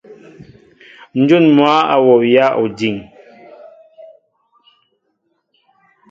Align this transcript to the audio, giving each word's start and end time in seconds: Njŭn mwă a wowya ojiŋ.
Njŭn 1.19 1.45
mwă 1.55 1.73
a 1.93 1.95
wowya 2.05 2.45
ojiŋ. 2.61 2.95